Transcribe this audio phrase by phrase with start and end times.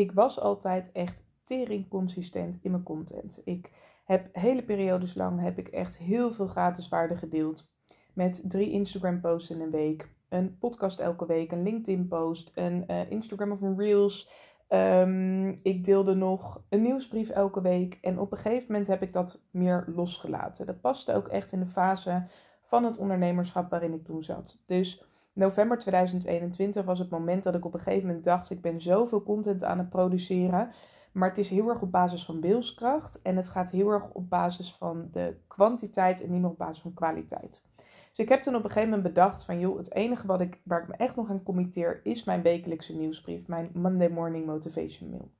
[0.00, 3.40] ik was altijd echt tering consistent in mijn content.
[3.44, 3.70] Ik
[4.04, 7.68] heb hele periodes lang heb ik echt heel veel gratis waarde gedeeld.
[8.14, 12.84] Met drie Instagram posts in een week, een podcast elke week, een LinkedIn post, een
[12.86, 14.30] uh, Instagram of een Reels.
[14.68, 17.98] Ehm, ik deelde nog een nieuwsbrief elke week.
[18.00, 20.66] En op een gegeven moment heb ik dat meer losgelaten.
[20.66, 22.26] Dat paste ook echt in de fase
[22.62, 24.62] van het ondernemerschap waarin ik toen zat.
[24.66, 25.04] Dus
[25.40, 29.22] november 2021 was het moment dat ik op een gegeven moment dacht: ik ben zoveel
[29.22, 30.70] content aan het produceren.
[31.12, 33.22] Maar het is heel erg op basis van wilskracht.
[33.22, 36.82] En het gaat heel erg op basis van de kwantiteit en niet meer op basis
[36.82, 37.62] van kwaliteit.
[38.10, 40.60] Dus ik heb toen op een gegeven moment bedacht van joh, het enige wat ik,
[40.64, 45.10] waar ik me echt nog aan committeer is mijn wekelijkse nieuwsbrief, mijn Monday Morning Motivation
[45.10, 45.30] Mail.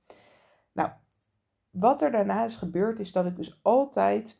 [0.73, 0.91] Nou,
[1.71, 4.40] wat er daarna is gebeurd is dat ik dus altijd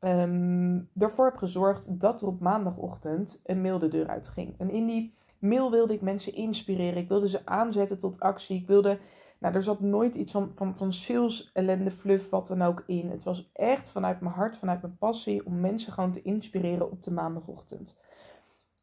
[0.00, 4.54] um, ervoor heb gezorgd dat er op maandagochtend een mail de deur uit ging.
[4.58, 8.66] En in die mail wilde ik mensen inspireren, ik wilde ze aanzetten tot actie, ik
[8.66, 8.98] wilde
[9.40, 13.10] nou, er zat nooit iets van, van, van sales, ellende, fluff, wat dan ook in.
[13.10, 17.02] Het was echt vanuit mijn hart, vanuit mijn passie, om mensen gewoon te inspireren op
[17.02, 17.98] de maandagochtend.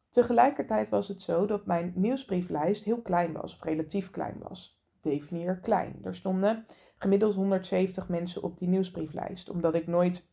[0.10, 4.82] Tegelijkertijd was het zo dat mijn nieuwsbrieflijst heel klein was, of relatief klein was.
[5.02, 6.00] Definieer klein.
[6.04, 10.30] Er stonden gemiddeld 170 mensen op die nieuwsbrieflijst, omdat ik nooit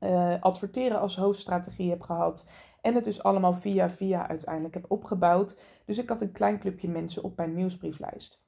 [0.00, 2.48] uh, adverteren als hoofdstrategie heb gehad.
[2.80, 5.58] En het dus allemaal via via uiteindelijk heb opgebouwd.
[5.84, 8.44] Dus ik had een klein clubje mensen op mijn nieuwsbrieflijst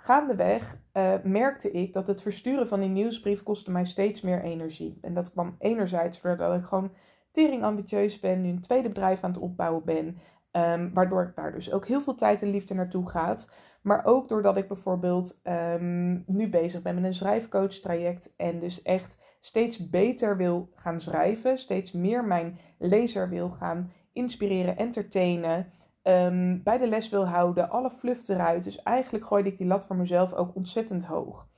[0.00, 4.98] gaandeweg uh, merkte ik dat het versturen van die nieuwsbrief kostte mij steeds meer energie.
[5.00, 6.92] En dat kwam enerzijds doordat ik gewoon
[7.32, 10.18] tering ambitieus ben, nu een tweede bedrijf aan het opbouwen ben.
[10.52, 13.50] Um, waardoor ik daar dus ook heel veel tijd en liefde naartoe gaat.
[13.82, 18.34] Maar ook doordat ik bijvoorbeeld um, nu bezig ben met een schrijfcoach traject.
[18.36, 21.58] En dus echt steeds beter wil gaan schrijven.
[21.58, 25.66] Steeds meer mijn lezer wil gaan inspireren, entertainen.
[26.02, 28.64] Ehm, bij de les wil houden, alle fluff eruit.
[28.64, 31.48] Dus eigenlijk gooide ik die lat voor mezelf ook ontzettend hoog.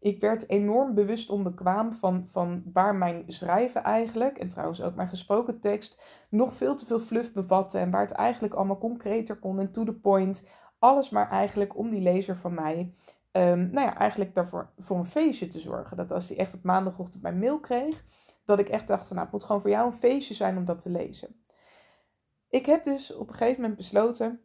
[0.00, 5.08] Ik werd enorm bewust onbekwaam van, van waar mijn schrijven eigenlijk, en trouwens ook mijn
[5.08, 7.78] gesproken tekst, nog veel te veel fluff bevatte.
[7.78, 10.48] En waar het eigenlijk allemaal concreter kon en to the point.
[10.78, 12.94] Alles maar eigenlijk om die lezer van mij,
[13.32, 15.96] um, nou ja, eigenlijk daarvoor voor een feestje te zorgen.
[15.96, 18.04] Dat als hij echt op maandagochtend mijn mail kreeg,
[18.44, 20.80] dat ik echt dacht, nou, het moet gewoon voor jou een feestje zijn om dat
[20.80, 21.44] te lezen.
[22.48, 24.40] Ik heb dus op een gegeven moment besloten,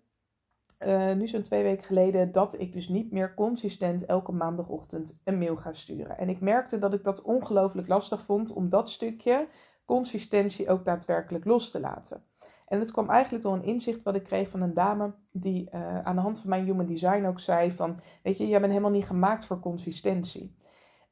[0.79, 5.37] uh, nu zo'n twee weken geleden, dat ik dus niet meer consistent elke maandagochtend een
[5.37, 6.17] mail ga sturen.
[6.17, 9.47] En ik merkte dat ik dat ongelooflijk lastig vond om dat stukje
[9.85, 12.23] consistentie ook daadwerkelijk los te laten.
[12.67, 16.00] En het kwam eigenlijk door een inzicht wat ik kreeg van een dame die uh,
[16.00, 18.91] aan de hand van mijn human design ook zei van, weet je, jij bent helemaal
[18.91, 20.55] niet gemaakt voor consistentie.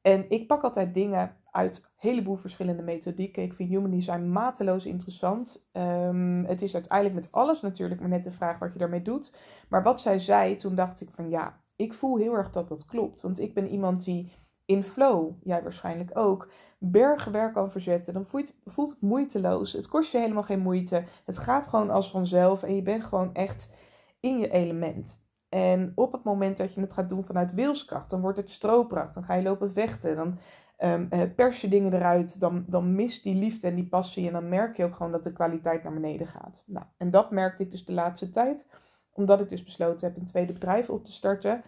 [0.02, 3.44] En ik pak altijd dingen uit een heleboel verschillende methodieken.
[3.44, 5.70] Ik vind human design mateloos interessant.
[5.74, 9.34] Um, het is uiteindelijk met alles natuurlijk maar net de vraag wat je daarmee doet.
[9.70, 12.86] Maar wat zij zei, toen dacht ik van ja, ik voel heel erg dat dat
[12.86, 13.22] klopt.
[13.22, 14.32] Want ik ben iemand die
[14.66, 18.14] in flow, jij waarschijnlijk ook, bergenwerk kan verzetten.
[18.14, 19.74] Dan voelt, voelt het moeiteloos.
[19.74, 21.04] Het kost je helemaal geen moeite.
[21.26, 23.74] Het gaat gewoon als vanzelf en je bent gewoon echt
[24.20, 25.24] in je element.
[25.50, 29.14] En op het moment dat je het gaat doen vanuit wilskracht, dan wordt het stroopkracht.
[29.14, 30.16] Dan ga je lopen vechten.
[30.16, 30.38] Dan
[30.80, 32.40] um, pers je dingen eruit.
[32.40, 34.28] Dan, dan mist die liefde en die passie.
[34.28, 36.64] En dan merk je ook gewoon dat de kwaliteit naar beneden gaat.
[36.68, 38.66] Nou, en dat merkte ik dus de laatste tijd.
[39.12, 41.64] Omdat ik dus besloten heb een tweede bedrijf op te starten.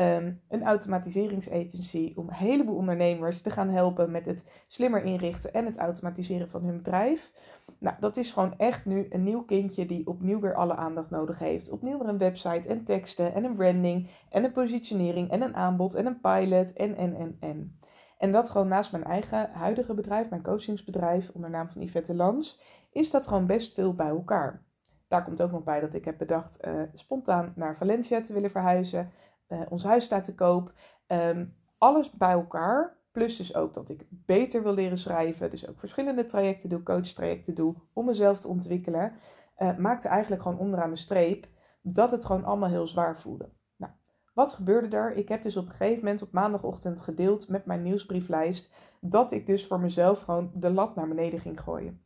[0.00, 5.64] Um, een automatiseringsagency om een heleboel ondernemers te gaan helpen met het slimmer inrichten en
[5.64, 7.32] het automatiseren van hun bedrijf.
[7.78, 11.38] Nou, dat is gewoon echt nu een nieuw kindje die opnieuw weer alle aandacht nodig
[11.38, 11.70] heeft.
[11.70, 15.94] Opnieuw weer een website en teksten en een branding en een positionering en een aanbod
[15.94, 17.78] en een pilot en en en en.
[18.18, 22.60] En dat gewoon naast mijn eigen huidige bedrijf, mijn coachingsbedrijf onder naam van Yvette Lans,
[22.92, 24.62] is dat gewoon best veel bij elkaar.
[25.08, 28.50] Daar komt ook nog bij dat ik heb bedacht uh, spontaan naar Valencia te willen
[28.50, 29.10] verhuizen.
[29.48, 30.72] Uh, ons huis staat te koop.
[31.06, 35.50] Um, alles bij elkaar Plus dus ook dat ik beter wil leren schrijven.
[35.50, 39.12] Dus ook verschillende trajecten doe, coachtrajecten doe om mezelf te ontwikkelen.
[39.58, 41.46] Uh, maakte eigenlijk gewoon onderaan de streep
[41.82, 43.50] dat het gewoon allemaal heel zwaar voelde.
[43.76, 43.92] Nou,
[44.34, 45.12] wat gebeurde er?
[45.16, 49.46] Ik heb dus op een gegeven moment op maandagochtend gedeeld met mijn nieuwsbrieflijst dat ik
[49.46, 52.02] dus voor mezelf gewoon de lat naar beneden ging gooien.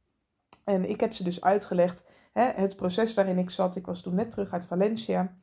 [0.65, 3.77] En ik heb ze dus uitgelegd, hè, het proces waarin ik zat.
[3.77, 5.37] Ik was toen net terug uit Valencia.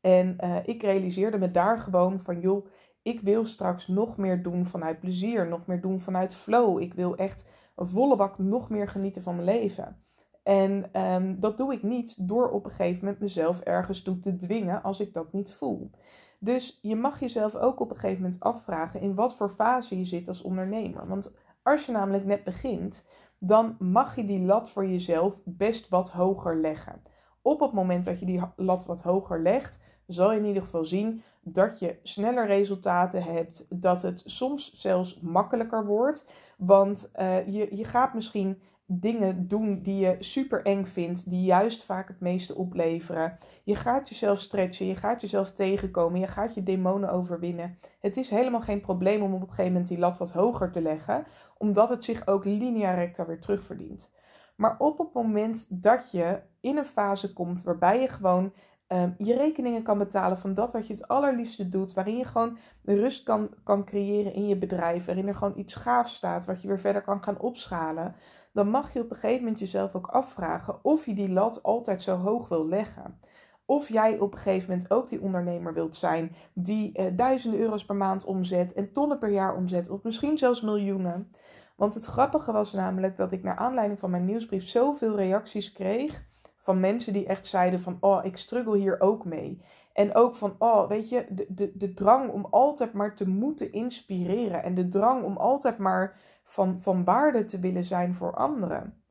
[0.00, 2.66] En uh, ik realiseerde me daar gewoon van, joh,
[3.02, 6.80] ik wil straks nog meer doen vanuit plezier, nog meer doen vanuit flow.
[6.80, 10.04] Ik wil echt een volle bak nog meer genieten van mijn leven.
[10.42, 14.36] En um, dat doe ik niet door op een gegeven moment mezelf ergens toe te
[14.36, 15.90] dwingen als ik dat niet voel.
[16.38, 20.04] Dus je mag jezelf ook op een gegeven moment afvragen in wat voor fase je
[20.04, 21.08] zit als ondernemer.
[21.08, 23.04] Want als je namelijk net begint,
[23.38, 27.02] dan mag je die lat voor jezelf best wat hoger leggen.
[27.46, 30.84] Op het moment dat je die lat wat hoger legt, zal je in ieder geval
[30.84, 36.30] zien dat je sneller resultaten hebt, dat het soms zelfs makkelijker wordt.
[36.56, 41.84] Want uh, je, je gaat misschien dingen doen die je super eng vindt, die juist
[41.84, 43.38] vaak het meeste opleveren.
[43.64, 47.78] Je gaat jezelf stretchen, je gaat jezelf tegenkomen, je gaat je demonen overwinnen.
[48.00, 50.80] Het is helemaal geen probleem om op een gegeven moment die lat wat hoger te
[50.80, 51.26] leggen,
[51.58, 54.10] omdat het zich ook linea recta weer terugverdient.
[54.56, 58.52] Maar op het moment dat je in een fase komt waarbij je gewoon
[58.88, 62.58] um, je rekeningen kan betalen van dat wat je het allerliefste doet, waarin je gewoon
[62.84, 66.68] rust kan, kan creëren in je bedrijf, waarin er gewoon iets gaafs staat wat je
[66.68, 68.14] weer verder kan gaan opschalen,
[68.52, 72.02] dan mag je op een gegeven moment jezelf ook afvragen of je die lat altijd
[72.02, 73.20] zo hoog wil leggen.
[73.64, 77.84] Of jij op een gegeven moment ook die ondernemer wilt zijn die eh, duizenden euro's
[77.84, 81.32] per maand omzet en tonnen per jaar omzet, of misschien zelfs miljoenen.
[81.76, 86.24] Want het grappige was namelijk dat ik naar aanleiding van mijn nieuwsbrief zoveel reacties kreeg
[86.56, 89.62] van mensen die echt zeiden van, oh, ik struggle hier ook mee.
[89.92, 93.72] En ook van, oh, weet je, de, de, de drang om altijd maar te moeten
[93.72, 94.62] inspireren.
[94.62, 99.02] En de drang om altijd maar van, van waarde te willen zijn voor anderen.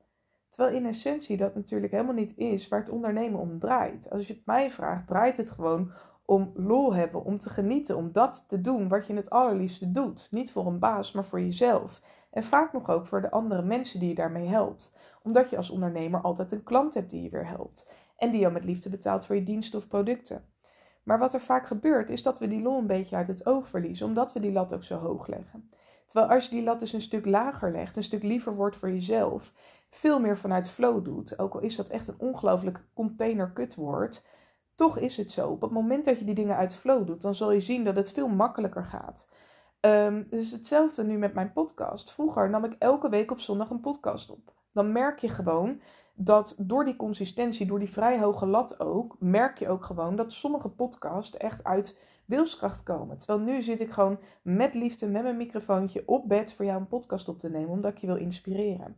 [0.50, 4.10] Terwijl in essentie dat natuurlijk helemaal niet is waar het ondernemen om draait.
[4.10, 5.92] Als je het mij vraagt, draait het gewoon
[6.26, 10.28] om lol hebben, om te genieten, om dat te doen wat je het allerliefste doet.
[10.32, 12.02] Niet voor een baas, maar voor jezelf.
[12.30, 14.94] En vaak nog ook voor de andere mensen die je daarmee helpt.
[15.24, 17.90] Omdat je als ondernemer altijd een klant hebt die je weer helpt.
[18.18, 20.46] En die jou met liefde betaalt voor je diensten of producten.
[21.04, 23.68] Maar wat er vaak gebeurt, is dat we die lol een beetje uit het oog
[23.68, 25.70] verliezen, omdat we die lat ook zo hoog leggen.
[26.08, 28.92] Terwijl als je die lat dus een stuk lager legt, een stuk liever wordt voor
[28.92, 29.54] jezelf,
[29.90, 34.26] veel meer vanuit flow doet, ook al is dat echt een ongelooflijk container kutwoord,
[34.76, 35.50] toch is het zo.
[35.50, 37.96] Op het moment dat je die dingen uit flow doet, dan zal je zien dat
[37.96, 39.28] het veel makkelijker gaat.
[39.80, 42.12] Um, dus hetzelfde nu met mijn podcast.
[42.12, 44.54] Vroeger nam ik elke week op zondag een podcast op.
[44.72, 45.82] Dan merk je gewoon
[46.14, 50.34] dat door die consistentie, door die vrij hoge lat ook, merk je ook gewoon dat
[50.34, 53.18] sommige podcasts echt uit wilskracht komen.
[53.18, 56.88] Terwijl nu zit ik gewoon met liefde, met mijn microfoontje op bed voor jou een
[56.88, 58.98] podcast op te nemen, omdat ik je wil inspireren.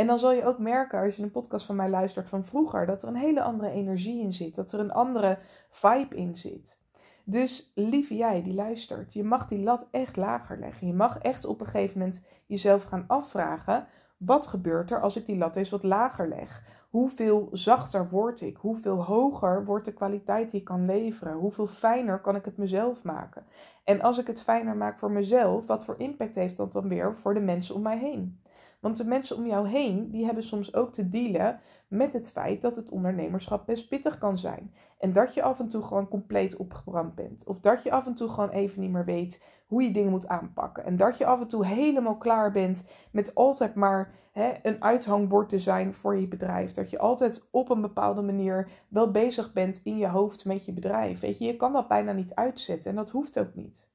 [0.00, 2.86] En dan zal je ook merken als je een podcast van mij luistert van vroeger,
[2.86, 5.38] dat er een hele andere energie in zit, dat er een andere
[5.70, 6.78] vibe in zit.
[7.24, 10.86] Dus lieve jij die luistert, je mag die lat echt lager leggen.
[10.86, 13.86] Je mag echt op een gegeven moment jezelf gaan afvragen:
[14.16, 16.62] wat gebeurt er als ik die lat eens wat lager leg?
[16.90, 18.56] Hoeveel zachter word ik?
[18.56, 21.34] Hoeveel hoger wordt de kwaliteit die ik kan leveren?
[21.34, 23.44] Hoeveel fijner kan ik het mezelf maken?
[23.84, 27.16] En als ik het fijner maak voor mezelf, wat voor impact heeft dat dan weer
[27.16, 28.40] voor de mensen om mij heen?
[28.80, 32.62] Want de mensen om jou heen, die hebben soms ook te dealen met het feit
[32.62, 34.74] dat het ondernemerschap best pittig kan zijn.
[34.98, 37.44] En dat je af en toe gewoon compleet opgebrand bent.
[37.44, 40.28] Of dat je af en toe gewoon even niet meer weet hoe je dingen moet
[40.28, 40.84] aanpakken.
[40.84, 45.48] En dat je af en toe helemaal klaar bent met altijd maar hè, een uithangbord
[45.48, 46.72] te zijn voor je bedrijf.
[46.72, 50.72] Dat je altijd op een bepaalde manier wel bezig bent in je hoofd met je
[50.72, 51.20] bedrijf.
[51.20, 53.89] Weet je, je kan dat bijna niet uitzetten en dat hoeft ook niet.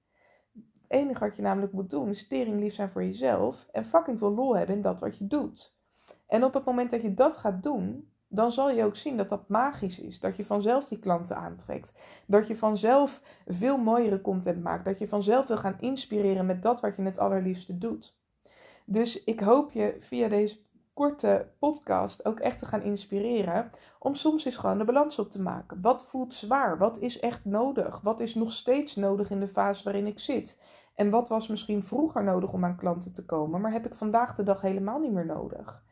[0.88, 4.20] Het enige wat je namelijk moet doen is tering lief zijn voor jezelf en fucking
[4.20, 5.76] veel lol hebben in dat wat je doet.
[6.28, 9.30] En op het moment dat je dat gaat doen, dan zal je ook zien dat
[9.30, 10.20] dat magisch is.
[10.20, 11.94] Dat je vanzelf die klanten aantrekt.
[12.26, 14.86] Dat je vanzelf veel mooiere content maakt.
[14.86, 18.16] Dat je vanzelf wil gaan inspireren met dat wat je het allerliefste doet.
[18.86, 20.58] Dus ik hoop je via deze
[20.96, 25.42] korte podcast ook echt te gaan inspireren om soms eens gewoon de balans op te
[25.42, 25.82] maken.
[25.82, 26.78] Wat voelt zwaar?
[26.78, 28.02] Wat is echt nodig?
[28.02, 30.62] Wat is nog steeds nodig in de fase waarin ik zit?
[30.96, 34.36] En wat was misschien vroeger nodig om aan klanten te komen, maar heb ik vandaag
[34.36, 35.84] de dag helemaal niet meer nodig?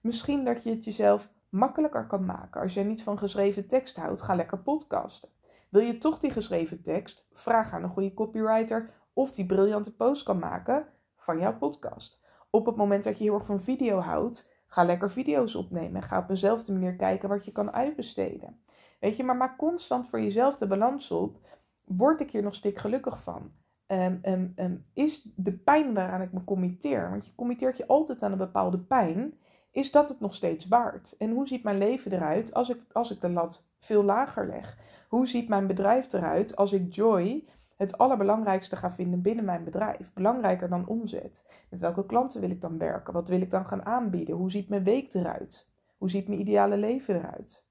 [0.00, 2.60] Misschien dat je het jezelf makkelijker kan maken.
[2.60, 5.28] Als jij niet van geschreven tekst houdt, ga lekker podcasten.
[5.68, 7.26] Wil je toch die geschreven tekst?
[7.32, 12.20] Vraag aan een goede copywriter of die briljante post kan maken van jouw podcast.
[12.50, 15.94] Op het moment dat je heel erg van video houdt, ga lekker video's opnemen.
[15.94, 18.60] En ga op eenzelfde manier kijken wat je kan uitbesteden.
[19.00, 21.38] Weet je, maar maak constant voor jezelf de balans op.
[21.84, 23.52] Word ik hier nog stik gelukkig van?
[23.86, 28.22] Um, um, um, is de pijn waaraan ik me committeer, want je committeert je altijd
[28.22, 29.34] aan een bepaalde pijn,
[29.70, 31.16] is dat het nog steeds waard?
[31.18, 34.78] En hoe ziet mijn leven eruit als ik, als ik de lat veel lager leg?
[35.08, 37.48] Hoe ziet mijn bedrijf eruit als ik joy
[37.82, 40.12] het allerbelangrijkste ga vinden binnen mijn bedrijf?
[40.12, 41.44] Belangrijker dan omzet.
[41.70, 43.12] Met welke klanten wil ik dan werken?
[43.12, 44.36] Wat wil ik dan gaan aanbieden?
[44.36, 45.68] Hoe ziet mijn week eruit?
[45.98, 47.66] Hoe ziet mijn ideale leven eruit?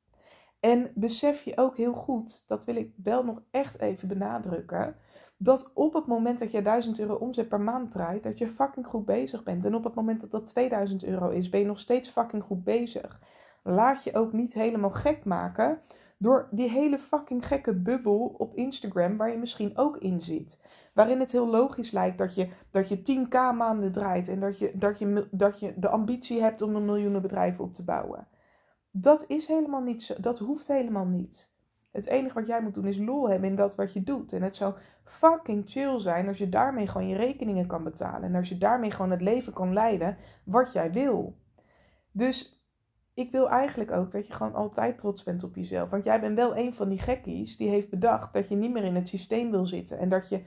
[0.60, 4.96] En besef je ook heel goed, dat wil ik wel nog echt even benadrukken
[5.44, 8.86] dat op het moment dat je 1000 euro omzet per maand draait, dat je fucking
[8.86, 9.65] goed bezig bent.
[9.65, 12.63] En op het moment dat dat 2000 euro is, ben je nog steeds fucking goed
[12.63, 13.20] bezig.
[13.63, 15.80] Laat je ook niet helemaal gek maken
[16.22, 20.60] door die hele fucking gekke bubbel op Instagram waar je misschien ook in zit.
[20.94, 24.72] Waarin het heel logisch lijkt dat je, dat je 10k maanden draait en dat je,
[24.75, 28.28] dat, je, dat je de ambitie hebt om een miljoenenbedrijf op te bouwen.
[28.92, 30.13] Dat is helemaal niet zo.
[30.18, 31.51] Dat hoeft helemaal niet.
[31.92, 34.34] Het enige wat jij moet doen is lol hebben in dat wat je doet.
[34.34, 34.74] En het zou
[35.04, 38.24] fucking chill zijn als je daarmee gewoon je rekeningen kan betalen.
[38.24, 41.36] En als je daarmee gewoon het leven kan leiden wat jij wil.
[42.12, 42.61] Dus
[43.22, 45.90] ik wil eigenlijk ook dat je gewoon altijd trots bent op jezelf.
[45.90, 48.84] Want jij bent wel een van die gekkies die heeft bedacht dat je niet meer
[48.84, 50.00] in het systeem wil zitten.
[50.00, 50.44] En dat je 100%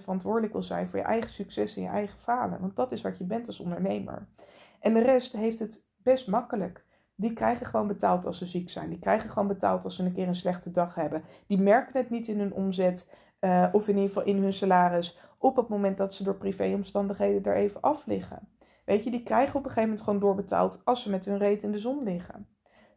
[0.00, 2.60] verantwoordelijk wil zijn voor je eigen succes en je eigen falen.
[2.60, 4.26] Want dat is wat je bent als ondernemer.
[4.80, 6.84] En de rest heeft het best makkelijk.
[7.14, 8.88] Die krijgen gewoon betaald als ze ziek zijn.
[8.88, 11.22] Die krijgen gewoon betaald als ze een keer een slechte dag hebben.
[11.46, 15.18] Die merken het niet in hun omzet uh, of in ieder geval in hun salaris
[15.38, 18.48] op het moment dat ze door privéomstandigheden er even af liggen.
[18.88, 21.62] Weet je, die krijgen op een gegeven moment gewoon doorbetaald als ze met hun reet
[21.62, 22.48] in de zon liggen.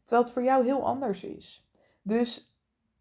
[0.04, 1.70] Terwijl het voor jou heel anders is.
[2.02, 2.56] Dus,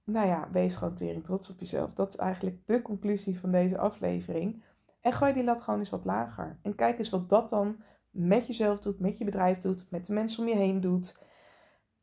[0.04, 1.94] nou ja, wees gewoon tering trots op jezelf.
[1.94, 4.64] Dat is eigenlijk de conclusie van deze aflevering.
[5.00, 6.58] En gooi die lat gewoon eens wat lager.
[6.62, 10.12] En kijk eens wat dat dan met jezelf doet, met je bedrijf doet, met de
[10.12, 11.18] mensen om je heen doet.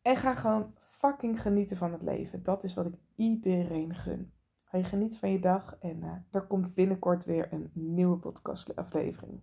[0.02, 2.44] En ga gewoon fucking genieten van het leven.
[2.44, 4.32] Dat is wat ik iedereen gun.
[4.64, 9.42] Ga je geniet van je dag en uh, er komt binnenkort weer een nieuwe podcastaflevering.